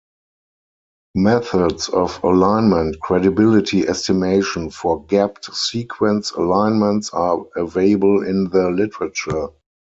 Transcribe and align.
Methods 1.13 1.87
of 1.89 2.23
alignment 2.23 2.99
credibility 3.01 3.87
estimation 3.87 4.71
for 4.71 5.05
gapped 5.05 5.53
sequence 5.53 6.31
alignments 6.31 7.11
are 7.11 7.45
available 7.55 8.23
in 8.27 8.45
the 8.49 8.71
literature. 8.71 9.49